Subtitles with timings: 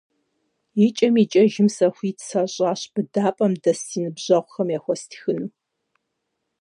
[0.85, 5.49] ИкӀэм-икӀэжым сэ хуит сащӀащ быдапӀэм дэс си ныбжьэгъухэм яхуэстхыну.